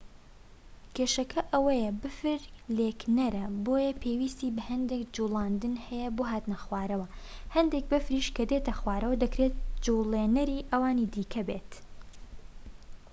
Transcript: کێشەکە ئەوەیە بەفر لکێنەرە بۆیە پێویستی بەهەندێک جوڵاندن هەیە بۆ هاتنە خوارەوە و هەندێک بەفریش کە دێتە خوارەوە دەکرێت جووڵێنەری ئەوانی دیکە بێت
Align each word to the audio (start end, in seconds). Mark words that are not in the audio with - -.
کێشەکە 0.95 1.41
ئەوەیە 1.51 1.91
بەفر 2.01 2.41
لکێنەرە 2.77 3.43
بۆیە 3.65 3.91
پێویستی 4.01 4.53
بەهەندێک 4.57 5.03
جوڵاندن 5.15 5.75
هەیە 5.87 6.09
بۆ 6.15 6.23
هاتنە 6.31 6.57
خوارەوە 6.63 7.05
و 7.09 7.11
هەندێک 7.55 7.85
بەفریش 7.91 8.27
کە 8.35 8.43
دێتە 8.51 8.73
خوارەوە 8.79 9.15
دەکرێت 9.23 9.55
جووڵێنەری 9.85 10.67
ئەوانی 10.71 11.09
دیکە 11.13 11.41
بێت 11.47 11.71